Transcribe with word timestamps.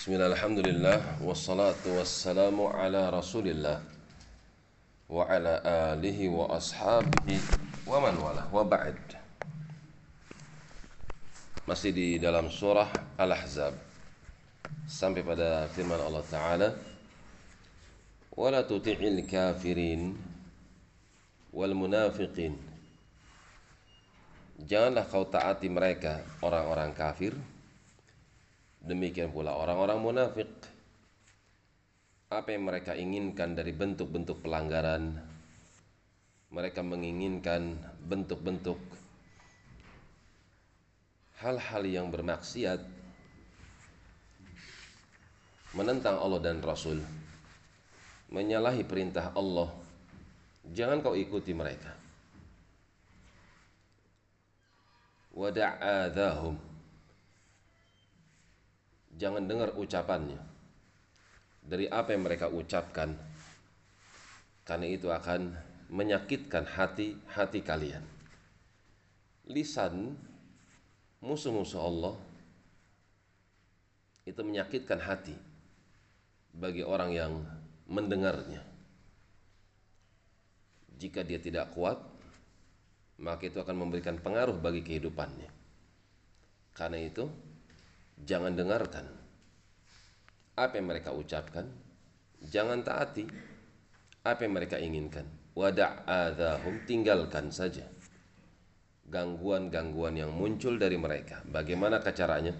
Bismillah, 0.00 0.32
alhamdulillah, 0.32 1.20
wassalatu 1.20 2.00
wassalamu 2.00 2.72
ala 2.72 3.12
rasulillah 3.12 3.84
Wa 5.04 5.28
ala 5.28 5.60
alihi 5.92 6.24
wa 6.24 6.56
ashabihi 6.56 7.84
wa 7.84 8.00
man 8.00 8.16
wala. 8.16 8.48
Wa 8.48 8.64
ba'd. 8.64 8.96
Masih 11.68 11.92
di 11.92 12.16
dalam 12.16 12.48
surah 12.48 12.88
Al-Ahzab. 13.20 13.76
Sampai 14.88 15.20
pada 15.20 15.68
firman 15.76 16.00
Allah 16.00 16.24
Ta'ala 16.24 16.68
Wala 18.32 18.64
tuti'il 18.64 19.20
kafirin 19.28 20.16
wal 21.52 21.76
munafiqin. 21.76 22.56
Janganlah 24.64 25.04
kau 25.12 25.28
taati 25.28 25.68
mereka 25.68 26.24
orang-orang 26.40 26.88
kafir 26.96 27.36
Demikian 28.90 29.30
pula 29.30 29.54
orang-orang 29.54 30.02
munafik. 30.02 30.50
Apa 32.26 32.50
yang 32.50 32.66
mereka 32.66 32.98
inginkan 32.98 33.54
dari 33.54 33.70
bentuk-bentuk 33.70 34.42
pelanggaran? 34.42 35.14
Mereka 36.50 36.82
menginginkan 36.82 37.78
bentuk-bentuk 38.02 38.74
hal-hal 41.38 41.82
yang 41.86 42.10
bermaksiat 42.10 42.82
menentang 45.78 46.18
Allah 46.18 46.42
dan 46.42 46.58
Rasul, 46.58 46.98
menyalahi 48.34 48.82
perintah 48.82 49.30
Allah. 49.38 49.70
Jangan 50.66 50.98
kau 50.98 51.14
ikuti 51.14 51.54
mereka. 51.54 51.94
Wada'adhahum 55.30 56.69
jangan 59.20 59.44
dengar 59.44 59.76
ucapannya. 59.76 60.40
Dari 61.60 61.84
apa 61.92 62.16
yang 62.16 62.24
mereka 62.24 62.48
ucapkan 62.48 63.12
karena 64.64 64.86
itu 64.88 65.12
akan 65.12 65.52
menyakitkan 65.92 66.64
hati 66.64 67.20
hati 67.28 67.60
kalian. 67.60 68.00
Lisan 69.52 70.16
musuh-musuh 71.20 71.82
Allah 71.84 72.16
itu 74.24 74.40
menyakitkan 74.40 75.04
hati 75.04 75.36
bagi 76.56 76.80
orang 76.80 77.12
yang 77.12 77.32
mendengarnya. 77.92 78.64
Jika 80.96 81.20
dia 81.20 81.36
tidak 81.36 81.76
kuat 81.76 82.00
maka 83.20 83.52
itu 83.52 83.60
akan 83.60 83.76
memberikan 83.76 84.16
pengaruh 84.16 84.56
bagi 84.56 84.80
kehidupannya. 84.80 85.52
Karena 86.72 87.04
itu 87.04 87.28
jangan 88.24 88.52
dengarkan 88.56 89.06
apa 90.60 90.76
yang 90.76 90.88
mereka 90.92 91.10
ucapkan. 91.16 91.66
Jangan 92.40 92.80
taati 92.84 93.24
apa 94.24 94.40
yang 94.44 94.54
mereka 94.56 94.76
inginkan. 94.80 95.28
Wada'adhahum 95.56 96.88
tinggalkan 96.88 97.52
saja 97.52 97.84
gangguan-gangguan 99.10 100.14
yang 100.16 100.32
muncul 100.32 100.78
dari 100.78 100.96
mereka. 100.96 101.42
Bagaimana 101.44 102.00
caranya 102.00 102.54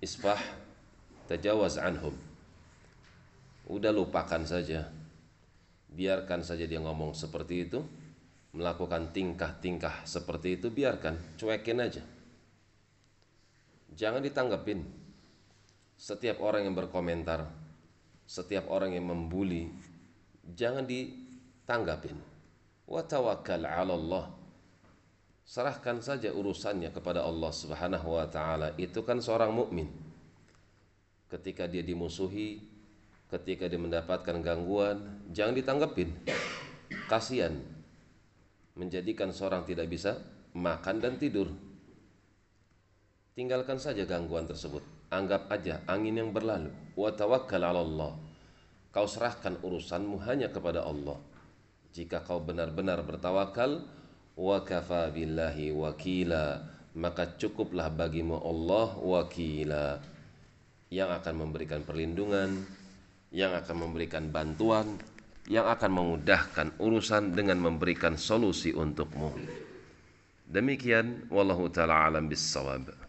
isfah 0.00 0.40
tajawaz 1.28 1.76
anhum. 1.76 2.14
Udah 3.68 3.92
lupakan 3.92 4.44
saja. 4.46 4.88
Biarkan 5.90 6.46
saja 6.46 6.64
dia 6.70 6.78
ngomong 6.78 7.12
seperti 7.12 7.68
itu. 7.68 7.82
Melakukan 8.50 9.14
tingkah-tingkah 9.14 10.06
seperti 10.06 10.58
itu 10.58 10.70
biarkan. 10.70 11.38
Cuekin 11.38 11.78
aja 11.82 12.02
Jangan 14.00 14.24
ditanggapin. 14.24 14.80
Setiap 16.00 16.40
orang 16.40 16.64
yang 16.64 16.72
berkomentar, 16.72 17.44
setiap 18.24 18.72
orang 18.72 18.96
yang 18.96 19.04
membuli, 19.04 19.68
jangan 20.56 20.88
ditanggapin. 20.88 22.16
Wa 22.88 23.04
tawakkal 23.04 23.68
'ala 23.68 23.92
Allah. 23.92 24.24
Serahkan 25.44 26.00
saja 26.00 26.32
urusannya 26.32 26.88
kepada 26.96 27.20
Allah 27.28 27.52
Subhanahu 27.52 28.16
wa 28.16 28.24
taala. 28.24 28.72
Itu 28.80 29.04
kan 29.04 29.20
seorang 29.20 29.52
mukmin. 29.52 29.92
Ketika 31.28 31.68
dia 31.68 31.84
dimusuhi, 31.84 32.64
ketika 33.28 33.68
dia 33.68 33.76
mendapatkan 33.76 34.40
gangguan, 34.40 35.28
jangan 35.28 35.52
ditanggapin. 35.52 36.08
Kasihan 37.04 37.52
menjadikan 38.80 39.28
seorang 39.28 39.68
tidak 39.68 39.92
bisa 39.92 40.16
makan 40.56 41.04
dan 41.04 41.20
tidur 41.20 41.52
Tinggalkan 43.40 43.80
saja 43.80 44.04
gangguan 44.04 44.44
tersebut. 44.44 44.84
Anggap 45.08 45.48
aja 45.48 45.80
angin 45.88 46.12
yang 46.12 46.28
berlalu. 46.28 46.68
Wa 46.92 47.08
tawakkal 47.08 47.64
'ala 47.64 47.80
Allah. 47.80 48.12
Kau 48.92 49.08
serahkan 49.08 49.56
urusanmu 49.64 50.20
hanya 50.28 50.52
kepada 50.52 50.84
Allah. 50.84 51.16
Jika 51.96 52.20
kau 52.20 52.44
benar-benar 52.44 53.00
bertawakal, 53.00 53.80
wa 54.36 54.60
kafa 54.60 55.08
billahi 55.08 55.72
wakila, 55.72 56.68
maka 56.92 57.32
cukuplah 57.40 57.88
bagimu 57.88 58.36
Allah 58.44 59.00
wakila 59.00 60.04
yang 60.92 61.08
akan 61.08 61.40
memberikan 61.40 61.80
perlindungan, 61.80 62.60
yang 63.32 63.56
akan 63.56 63.88
memberikan 63.88 64.28
bantuan, 64.28 65.00
yang 65.48 65.64
akan 65.64 65.88
memudahkan 65.88 66.76
urusan 66.76 67.32
dengan 67.32 67.56
memberikan 67.56 68.20
solusi 68.20 68.76
untukmu. 68.76 69.32
Demikian 70.44 71.32
wallahu 71.32 71.72
taala 71.72 72.04
alam 72.04 72.28
bissawab. 72.28 73.08